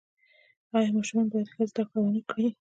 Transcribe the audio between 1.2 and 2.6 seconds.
باید ښه زده کړه ونکړي؟